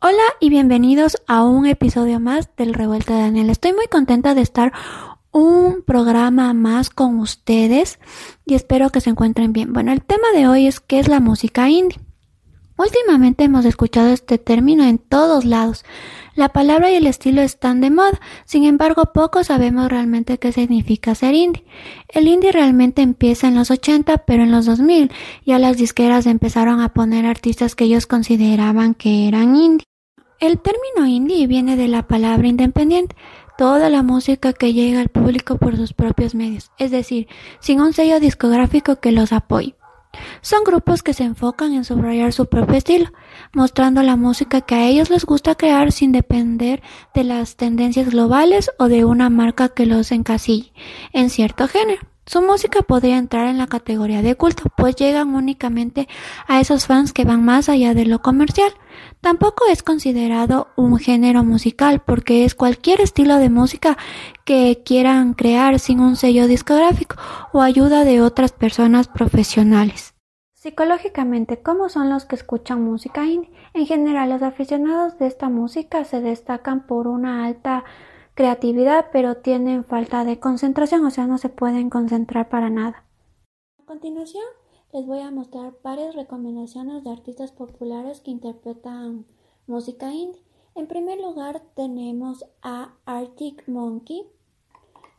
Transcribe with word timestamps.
Hola 0.00 0.22
y 0.38 0.48
bienvenidos 0.48 1.16
a 1.26 1.42
un 1.42 1.66
episodio 1.66 2.20
más 2.20 2.54
del 2.56 2.72
Revuelta 2.72 3.16
de 3.16 3.22
Daniel. 3.22 3.50
Estoy 3.50 3.72
muy 3.72 3.88
contenta 3.88 4.36
de 4.36 4.42
estar 4.42 4.72
un 5.32 5.82
programa 5.82 6.54
más 6.54 6.88
con 6.88 7.18
ustedes 7.18 7.98
y 8.46 8.54
espero 8.54 8.90
que 8.90 9.00
se 9.00 9.10
encuentren 9.10 9.52
bien. 9.52 9.72
Bueno, 9.72 9.90
el 9.90 10.02
tema 10.02 10.28
de 10.32 10.46
hoy 10.46 10.68
es 10.68 10.78
qué 10.78 11.00
es 11.00 11.08
la 11.08 11.18
música 11.18 11.68
indie. 11.68 11.98
Últimamente 12.78 13.42
hemos 13.42 13.64
escuchado 13.64 14.10
este 14.10 14.38
término 14.38 14.84
en 14.84 14.98
todos 14.98 15.44
lados. 15.44 15.84
La 16.36 16.50
palabra 16.50 16.92
y 16.92 16.94
el 16.94 17.08
estilo 17.08 17.42
están 17.42 17.80
de 17.80 17.90
moda, 17.90 18.20
sin 18.44 18.62
embargo 18.62 19.12
poco 19.12 19.42
sabemos 19.42 19.90
realmente 19.90 20.38
qué 20.38 20.52
significa 20.52 21.16
ser 21.16 21.34
indie. 21.34 21.64
El 22.08 22.28
indie 22.28 22.52
realmente 22.52 23.02
empieza 23.02 23.48
en 23.48 23.56
los 23.56 23.72
80, 23.72 24.18
pero 24.18 24.44
en 24.44 24.52
los 24.52 24.64
2000 24.66 25.10
ya 25.44 25.58
las 25.58 25.76
disqueras 25.76 26.26
empezaron 26.26 26.80
a 26.80 26.94
poner 26.94 27.26
artistas 27.26 27.74
que 27.74 27.84
ellos 27.84 28.06
consideraban 28.06 28.94
que 28.94 29.26
eran 29.26 29.56
indie. 29.56 29.84
El 30.38 30.60
término 30.60 31.04
indie 31.04 31.48
viene 31.48 31.76
de 31.76 31.88
la 31.88 32.06
palabra 32.06 32.46
independiente, 32.46 33.16
toda 33.58 33.90
la 33.90 34.04
música 34.04 34.52
que 34.52 34.72
llega 34.72 35.00
al 35.00 35.08
público 35.08 35.58
por 35.58 35.76
sus 35.76 35.94
propios 35.94 36.36
medios, 36.36 36.70
es 36.78 36.92
decir, 36.92 37.26
sin 37.58 37.80
un 37.80 37.92
sello 37.92 38.20
discográfico 38.20 39.00
que 39.00 39.10
los 39.10 39.32
apoye. 39.32 39.77
Son 40.40 40.64
grupos 40.64 41.02
que 41.02 41.14
se 41.14 41.24
enfocan 41.24 41.72
en 41.72 41.84
subrayar 41.84 42.32
su 42.32 42.46
propio 42.46 42.76
estilo, 42.76 43.10
mostrando 43.52 44.02
la 44.02 44.16
música 44.16 44.60
que 44.60 44.74
a 44.74 44.86
ellos 44.86 45.10
les 45.10 45.24
gusta 45.24 45.54
crear 45.54 45.92
sin 45.92 46.12
depender 46.12 46.82
de 47.14 47.24
las 47.24 47.56
tendencias 47.56 48.10
globales 48.10 48.70
o 48.78 48.88
de 48.88 49.04
una 49.04 49.30
marca 49.30 49.68
que 49.68 49.86
los 49.86 50.12
encasille 50.12 50.72
en 51.12 51.30
cierto 51.30 51.68
género. 51.68 52.00
Su 52.28 52.42
música 52.42 52.82
podría 52.82 53.16
entrar 53.16 53.46
en 53.46 53.56
la 53.56 53.68
categoría 53.68 54.20
de 54.20 54.34
culto, 54.34 54.64
pues 54.76 54.96
llegan 54.96 55.34
únicamente 55.34 56.08
a 56.46 56.60
esos 56.60 56.86
fans 56.86 57.14
que 57.14 57.24
van 57.24 57.42
más 57.42 57.70
allá 57.70 57.94
de 57.94 58.04
lo 58.04 58.20
comercial. 58.20 58.70
Tampoco 59.22 59.64
es 59.70 59.82
considerado 59.82 60.68
un 60.76 60.98
género 60.98 61.42
musical, 61.42 62.02
porque 62.04 62.44
es 62.44 62.54
cualquier 62.54 63.00
estilo 63.00 63.36
de 63.38 63.48
música 63.48 63.96
que 64.44 64.82
quieran 64.84 65.32
crear 65.32 65.78
sin 65.78 66.00
un 66.00 66.16
sello 66.16 66.46
discográfico 66.48 67.16
o 67.54 67.62
ayuda 67.62 68.04
de 68.04 68.20
otras 68.20 68.52
personas 68.52 69.08
profesionales. 69.08 70.14
Psicológicamente, 70.52 71.62
¿cómo 71.62 71.88
son 71.88 72.10
los 72.10 72.26
que 72.26 72.34
escuchan 72.34 72.84
música 72.84 73.24
indie? 73.24 73.50
En 73.72 73.86
general, 73.86 74.28
los 74.28 74.42
aficionados 74.42 75.16
de 75.18 75.28
esta 75.28 75.48
música 75.48 76.04
se 76.04 76.20
destacan 76.20 76.86
por 76.86 77.06
una 77.06 77.46
alta 77.46 77.84
creatividad, 78.38 79.06
pero 79.10 79.38
tienen 79.38 79.82
falta 79.82 80.24
de 80.24 80.38
concentración, 80.38 81.04
o 81.04 81.10
sea, 81.10 81.26
no 81.26 81.38
se 81.38 81.48
pueden 81.48 81.90
concentrar 81.90 82.48
para 82.48 82.70
nada. 82.70 83.04
A 83.80 83.84
continuación, 83.84 84.44
les 84.92 85.04
voy 85.06 85.18
a 85.18 85.32
mostrar 85.32 85.74
varias 85.82 86.14
recomendaciones 86.14 87.02
de 87.02 87.10
artistas 87.10 87.50
populares 87.50 88.20
que 88.20 88.30
interpretan 88.30 89.26
música 89.66 90.12
indie. 90.12 90.40
En 90.76 90.86
primer 90.86 91.18
lugar, 91.18 91.62
tenemos 91.74 92.44
a 92.62 92.94
Arctic 93.06 93.66
Monkey, 93.66 94.24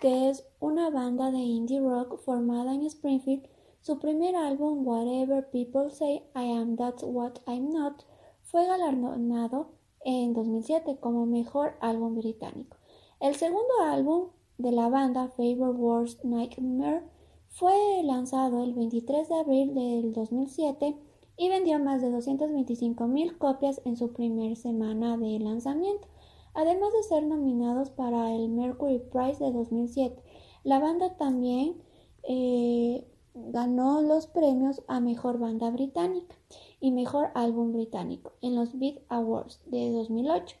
que 0.00 0.30
es 0.30 0.46
una 0.60 0.88
banda 0.90 1.32
de 1.32 1.38
indie 1.38 1.80
rock 1.80 2.16
formada 2.20 2.74
en 2.74 2.82
Springfield. 2.82 3.48
Su 3.80 3.98
primer 3.98 4.36
álbum, 4.36 4.86
Whatever 4.86 5.50
People 5.50 5.90
Say 5.90 6.22
I 6.36 6.52
Am 6.52 6.76
That's 6.76 7.02
What 7.02 7.40
I'm 7.48 7.70
Not, 7.70 8.04
fue 8.44 8.64
galardonado 8.66 9.72
en 10.04 10.32
2007 10.32 10.98
como 11.00 11.26
mejor 11.26 11.74
álbum 11.80 12.14
británico. 12.14 12.79
El 13.20 13.34
segundo 13.34 13.82
álbum 13.82 14.28
de 14.56 14.72
la 14.72 14.88
banda, 14.88 15.28
Favor 15.28 15.76
Worst 15.76 16.24
Nightmare, 16.24 17.02
fue 17.50 17.74
lanzado 18.02 18.64
el 18.64 18.72
23 18.72 19.28
de 19.28 19.34
abril 19.34 19.74
del 19.74 20.14
2007 20.14 20.96
y 21.36 21.48
vendió 21.50 21.78
más 21.78 22.00
de 22.00 22.10
225 22.10 23.06
mil 23.08 23.36
copias 23.36 23.82
en 23.84 23.98
su 23.98 24.14
primera 24.14 24.56
semana 24.56 25.18
de 25.18 25.38
lanzamiento, 25.38 26.08
además 26.54 26.94
de 26.94 27.02
ser 27.02 27.26
nominados 27.26 27.90
para 27.90 28.34
el 28.34 28.48
Mercury 28.48 29.00
Prize 29.12 29.44
de 29.44 29.52
2007. 29.52 30.22
La 30.64 30.78
banda 30.78 31.18
también 31.18 31.76
eh, 32.22 33.06
ganó 33.34 34.00
los 34.00 34.28
premios 34.28 34.82
a 34.88 34.98
Mejor 35.00 35.38
Banda 35.38 35.70
Británica 35.70 36.36
y 36.80 36.90
Mejor 36.90 37.32
Álbum 37.34 37.74
Británico 37.74 38.32
en 38.40 38.54
los 38.54 38.78
Beat 38.78 39.02
Awards 39.10 39.60
de 39.66 39.90
2008. 39.90 40.56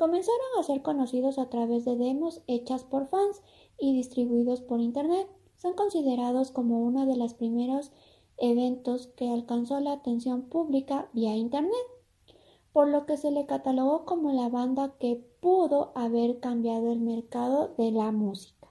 Comenzaron 0.00 0.40
a 0.58 0.62
ser 0.62 0.80
conocidos 0.80 1.38
a 1.38 1.50
través 1.50 1.84
de 1.84 1.94
demos 1.94 2.40
hechas 2.46 2.84
por 2.84 3.06
fans 3.08 3.42
y 3.78 3.92
distribuidos 3.92 4.62
por 4.62 4.80
Internet. 4.80 5.28
Son 5.58 5.74
considerados 5.74 6.52
como 6.52 6.80
uno 6.80 7.04
de 7.04 7.18
los 7.18 7.34
primeros 7.34 7.92
eventos 8.38 9.08
que 9.08 9.28
alcanzó 9.28 9.78
la 9.78 9.92
atención 9.92 10.48
pública 10.48 11.10
vía 11.12 11.36
Internet, 11.36 11.74
por 12.72 12.88
lo 12.88 13.04
que 13.04 13.18
se 13.18 13.30
le 13.30 13.44
catalogó 13.44 14.06
como 14.06 14.32
la 14.32 14.48
banda 14.48 14.94
que 14.98 15.22
pudo 15.42 15.92
haber 15.94 16.40
cambiado 16.40 16.90
el 16.90 17.00
mercado 17.00 17.74
de 17.76 17.92
la 17.92 18.10
música. 18.10 18.68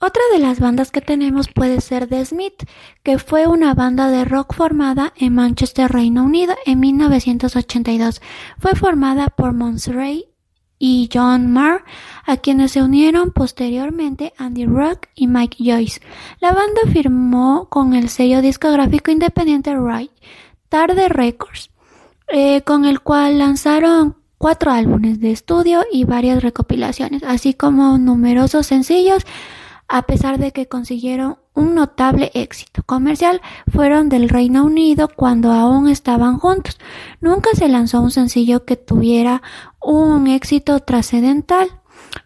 Otra 0.00 0.22
de 0.32 0.40
las 0.40 0.58
bandas 0.58 0.90
que 0.90 1.00
tenemos 1.00 1.46
puede 1.54 1.80
ser 1.80 2.08
The 2.08 2.24
Smith, 2.24 2.64
que 3.04 3.18
fue 3.18 3.46
una 3.46 3.74
banda 3.74 4.10
de 4.10 4.24
rock 4.24 4.54
formada 4.54 5.12
en 5.16 5.32
Manchester, 5.34 5.92
Reino 5.92 6.24
Unido, 6.24 6.54
en 6.66 6.80
1982. 6.80 8.20
Fue 8.58 8.74
formada 8.74 9.28
por 9.28 9.54
Ray 9.86 10.29
y 10.82 11.10
John 11.12 11.52
Marr, 11.52 11.84
a 12.24 12.38
quienes 12.38 12.72
se 12.72 12.82
unieron 12.82 13.32
posteriormente 13.32 14.32
Andy 14.38 14.64
Rock 14.64 15.08
y 15.14 15.28
Mike 15.28 15.58
Joyce. 15.60 16.00
La 16.40 16.52
banda 16.52 16.80
firmó 16.90 17.68
con 17.68 17.94
el 17.94 18.08
sello 18.08 18.40
discográfico 18.40 19.10
independiente 19.10 19.76
Right 19.76 20.10
Tarde 20.70 21.08
Records, 21.08 21.70
eh, 22.28 22.62
con 22.62 22.86
el 22.86 23.00
cual 23.00 23.38
lanzaron 23.38 24.16
cuatro 24.38 24.72
álbumes 24.72 25.20
de 25.20 25.32
estudio 25.32 25.84
y 25.92 26.04
varias 26.04 26.42
recopilaciones, 26.42 27.22
así 27.24 27.52
como 27.52 27.98
numerosos 27.98 28.66
sencillos, 28.66 29.26
a 29.92 30.02
pesar 30.02 30.38
de 30.38 30.52
que 30.52 30.68
consiguieron 30.68 31.38
un 31.52 31.74
notable 31.74 32.30
éxito 32.34 32.84
comercial 32.84 33.42
fueron 33.66 34.08
del 34.08 34.28
Reino 34.28 34.64
Unido 34.64 35.08
cuando 35.08 35.50
aún 35.50 35.88
estaban 35.88 36.38
juntos. 36.38 36.78
Nunca 37.20 37.50
se 37.54 37.68
lanzó 37.68 38.00
un 38.00 38.12
sencillo 38.12 38.64
que 38.64 38.76
tuviera 38.76 39.42
un 39.82 40.28
éxito 40.28 40.78
trascendental 40.78 41.80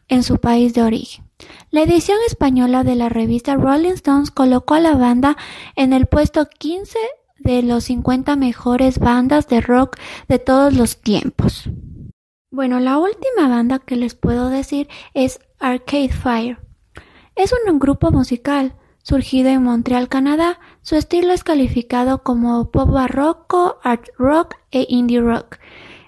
en 0.09 0.23
su 0.23 0.37
país 0.37 0.75
de 0.75 0.83
origen. 0.83 1.25
La 1.71 1.83
edición 1.83 2.19
española 2.27 2.85
de 2.85 2.97
la 2.97 3.09
revista 3.09 3.57
Rolling 3.57 3.93
Stones 3.93 4.31
colocó 4.31 4.75
a 4.75 4.81
la 4.81 4.95
banda 4.95 5.39
en 5.75 5.95
el 5.95 6.05
puesto 6.05 6.47
15 6.47 6.99
de 7.39 7.63
los 7.63 7.85
50 7.85 8.37
mejores 8.37 8.99
bandas 8.99 9.49
de 9.49 9.63
rock 9.63 9.97
de 10.29 10.39
todos 10.39 10.75
los 10.75 11.01
tiempos. 11.01 11.71
Bueno, 12.51 12.79
la 12.79 12.99
última 12.99 13.49
banda 13.49 13.79
que 13.79 13.97
les 13.97 14.15
puedo 14.15 14.51
decir 14.51 14.89
es 15.15 15.41
Arcade 15.59 16.11
Fire. 16.11 16.59
Es 17.37 17.53
un 17.53 17.79
grupo 17.79 18.11
musical 18.11 18.75
Surgido 19.05 19.51
en 19.51 19.63
Montreal, 19.63 20.09
Canadá, 20.09 20.59
su 20.81 20.97
estilo 20.97 21.35
es 21.35 21.45
calificado 21.45 22.23
como 22.23 22.71
pop 22.71 22.91
barroco, 22.91 23.79
art 23.83 24.09
rock 24.17 24.55
e 24.71 24.87
indie 24.89 25.21
rock. 25.21 25.59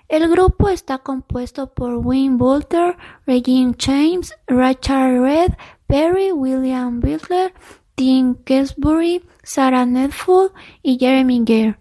El 0.09 0.31
grupo 0.31 0.71
está 0.71 0.97
compuesto 0.97 1.75
por 1.75 1.99
Wayne 1.99 2.39
Bolter, 2.39 2.97
Regine 3.27 3.75
James, 3.79 4.35
Richard 4.47 5.21
Red, 5.21 5.53
Perry, 5.87 6.33
William 6.33 7.01
Butler, 7.01 7.53
Tim 7.97 8.35
Kesbury, 8.45 9.23
Sarah 9.43 9.85
Nedful 9.85 10.53
y 10.83 10.97
Jeremy 10.99 11.43
Gare. 11.45 11.79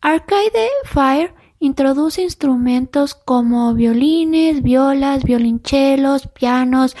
Arcade 0.00 0.70
Fire 0.84 1.34
introduce 1.64 2.22
instrumentos 2.22 3.14
como 3.14 3.72
violines, 3.74 4.62
violas, 4.62 5.24
violonchelos, 5.24 6.26
pianos, 6.28 6.94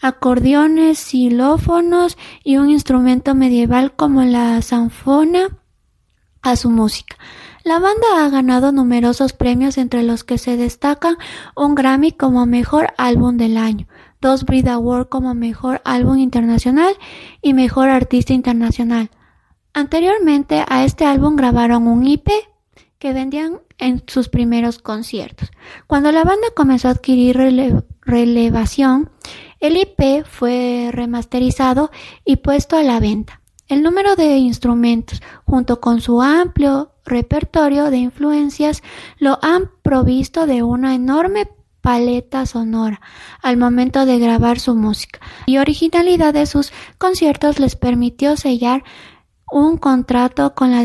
acordeones, 0.00 0.98
xilófonos 0.98 2.16
y 2.42 2.56
un 2.56 2.70
instrumento 2.70 3.34
medieval 3.34 3.94
como 3.94 4.22
la 4.22 4.60
zanfona 4.62 5.58
a 6.42 6.56
su 6.56 6.70
música. 6.70 7.16
La 7.62 7.78
banda 7.78 8.24
ha 8.24 8.28
ganado 8.30 8.72
numerosos 8.72 9.34
premios 9.34 9.76
entre 9.76 10.02
los 10.02 10.24
que 10.24 10.38
se 10.38 10.56
destacan 10.56 11.16
un 11.54 11.74
Grammy 11.74 12.12
como 12.12 12.46
mejor 12.46 12.94
álbum 12.96 13.36
del 13.36 13.58
año, 13.58 13.86
dos 14.22 14.44
Brit 14.44 14.66
Award 14.66 15.08
como 15.08 15.34
mejor 15.34 15.82
álbum 15.84 16.16
internacional 16.16 16.94
y 17.42 17.52
mejor 17.52 17.90
artista 17.90 18.32
internacional. 18.32 19.10
Anteriormente 19.74 20.64
a 20.66 20.84
este 20.84 21.04
álbum 21.04 21.36
grabaron 21.36 21.86
un 21.86 22.06
IP 22.06 22.30
que 22.98 23.12
vendían 23.12 23.60
en 23.80 24.04
sus 24.06 24.28
primeros 24.28 24.78
conciertos. 24.78 25.50
Cuando 25.86 26.12
la 26.12 26.22
banda 26.22 26.48
comenzó 26.54 26.88
a 26.88 26.92
adquirir 26.92 27.36
relevación, 28.02 29.10
el 29.58 29.76
IP 29.76 30.24
fue 30.24 30.90
remasterizado 30.92 31.90
y 32.24 32.36
puesto 32.36 32.76
a 32.76 32.82
la 32.82 33.00
venta. 33.00 33.40
El 33.66 33.82
número 33.82 34.16
de 34.16 34.36
instrumentos, 34.36 35.22
junto 35.44 35.80
con 35.80 36.00
su 36.00 36.22
amplio 36.22 36.92
repertorio 37.04 37.90
de 37.90 37.98
influencias, 37.98 38.82
lo 39.18 39.38
han 39.42 39.70
provisto 39.82 40.46
de 40.46 40.62
una 40.62 40.94
enorme 40.94 41.48
paleta 41.80 42.46
sonora 42.46 43.00
al 43.42 43.56
momento 43.56 44.04
de 44.06 44.18
grabar 44.18 44.58
su 44.60 44.74
música 44.74 45.20
y 45.46 45.58
originalidad 45.58 46.34
de 46.34 46.46
sus 46.46 46.72
conciertos 46.98 47.58
les 47.58 47.76
permitió 47.76 48.36
sellar 48.36 48.84
un 49.50 49.78
contrato 49.78 50.54
con 50.54 50.70
la 50.70 50.82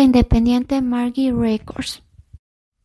independiente 0.00 0.80
Margie 0.82 1.32
Records. 1.32 2.02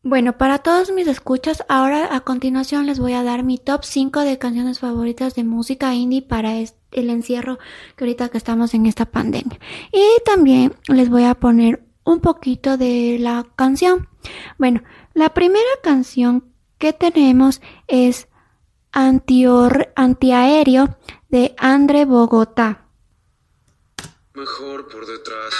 Bueno, 0.04 0.36
para 0.36 0.58
todos 0.58 0.90
mis 0.90 1.06
escuchas, 1.06 1.64
ahora 1.68 2.16
a 2.16 2.22
continuación 2.22 2.86
les 2.86 2.98
voy 2.98 3.12
a 3.12 3.22
dar 3.22 3.44
mi 3.44 3.58
top 3.58 3.84
5 3.84 4.20
de 4.20 4.36
canciones 4.36 4.80
favoritas 4.80 5.36
de 5.36 5.44
música 5.44 5.94
indie 5.94 6.22
para 6.22 6.58
el 6.58 7.10
encierro 7.10 7.60
que 7.96 8.04
ahorita 8.04 8.28
que 8.28 8.38
estamos 8.38 8.74
en 8.74 8.86
esta 8.86 9.06
pandemia. 9.06 9.60
Y 9.92 10.04
también 10.24 10.74
les 10.88 11.08
voy 11.08 11.24
a 11.24 11.36
poner 11.36 11.84
un 12.04 12.18
poquito 12.18 12.76
de 12.76 13.18
la 13.20 13.46
canción. 13.54 14.08
Bueno, 14.58 14.82
la 15.14 15.34
primera 15.34 15.70
canción 15.84 16.52
que 16.78 16.92
tenemos 16.92 17.62
es 17.86 18.26
Antiaéreo 18.90 20.96
de 21.28 21.54
Andre 21.58 22.06
Bogotá. 22.06 22.88
Mejor 24.34 24.88
por 24.88 25.06
detrás, 25.06 25.54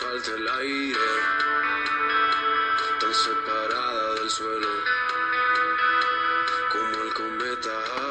falte 0.00 0.30
el 0.38 0.48
aire, 0.48 1.10
tan 3.00 3.14
separada 3.14 4.14
del 4.14 4.30
suelo 4.30 4.68
como 6.72 7.04
el 7.04 7.14
cometa 7.14 8.06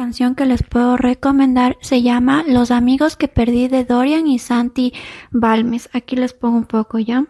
canción 0.00 0.34
que 0.34 0.46
les 0.46 0.62
puedo 0.62 0.96
recomendar 0.96 1.76
se 1.82 2.00
llama 2.00 2.42
Los 2.46 2.70
amigos 2.70 3.16
que 3.16 3.28
perdí 3.28 3.68
de 3.68 3.84
Dorian 3.84 4.26
y 4.26 4.38
Santi 4.38 4.94
Balmes. 5.30 5.90
Aquí 5.92 6.16
les 6.16 6.32
pongo 6.32 6.56
un 6.56 6.64
poco 6.64 6.98
ya. 6.98 7.26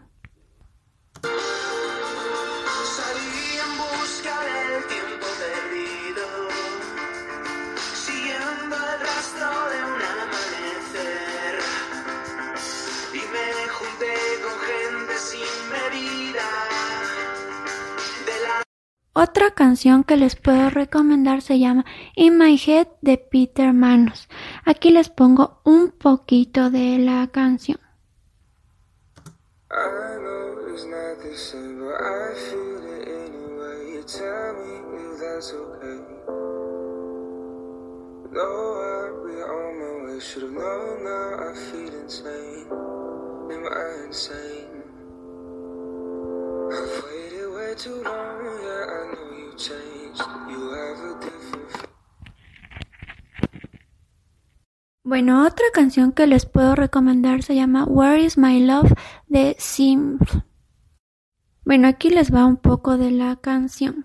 Otra 19.23 19.51
canción 19.51 20.03
que 20.03 20.17
les 20.17 20.35
puedo 20.35 20.71
recomendar 20.71 21.43
se 21.43 21.59
llama 21.59 21.85
In 22.17 22.39
My 22.39 22.57
Head 22.57 22.89
de 23.03 23.19
Peter 23.19 23.75
Manos. 23.75 24.31
Aquí 24.65 24.91
les 24.91 25.11
pongo 25.11 25.61
un 25.63 25.91
poquito 25.91 26.71
de 26.71 26.97
la 26.97 27.29
canción. 27.31 27.79
Bueno, 55.03 55.45
otra 55.45 55.67
canción 55.73 56.13
que 56.13 56.27
les 56.27 56.47
puedo 56.47 56.77
recomendar 56.77 57.43
se 57.43 57.57
llama 57.57 57.85
Where 57.85 58.23
is 58.23 58.39
My 58.39 58.65
Love 58.65 58.93
de 59.27 59.57
Sims. 59.59 60.21
Bueno, 61.65 61.89
aquí 61.89 62.11
les 62.11 62.33
va 62.33 62.47
un 62.47 62.57
poco 62.57 62.97
de 62.97 63.11
la 63.11 63.37
canción. 63.37 64.05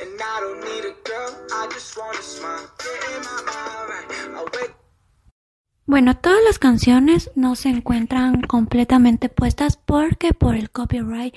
And 0.00 0.20
I 0.20 0.40
don't 0.40 0.60
need 0.60 0.84
a 0.84 0.94
girl, 1.04 1.30
I 1.52 1.66
just 1.72 1.96
wanna 1.96 2.22
smile. 2.22 2.68
In 3.14 3.22
my 3.22 3.42
mind 3.46 3.74
bueno, 5.86 6.16
todas 6.16 6.42
las 6.44 6.58
canciones 6.58 7.30
no 7.34 7.56
se 7.56 7.68
encuentran 7.68 8.40
completamente 8.42 9.28
puestas 9.28 9.76
porque 9.76 10.32
por 10.32 10.56
el 10.56 10.70
copyright 10.70 11.34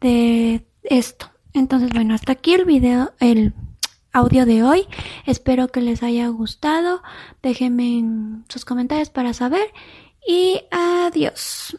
de 0.00 0.66
esto. 0.82 1.30
Entonces, 1.54 1.90
bueno, 1.92 2.14
hasta 2.14 2.32
aquí 2.32 2.52
el 2.52 2.66
video, 2.66 3.12
el 3.18 3.54
audio 4.12 4.44
de 4.44 4.62
hoy. 4.62 4.86
Espero 5.24 5.68
que 5.68 5.80
les 5.80 6.02
haya 6.02 6.28
gustado. 6.28 7.02
Déjenme 7.42 7.98
en 7.98 8.44
sus 8.48 8.64
comentarios 8.64 9.08
para 9.08 9.32
saber. 9.32 9.72
Y 10.26 10.60
adiós. 10.70 11.78